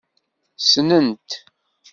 [0.61, 1.29] Ssnent.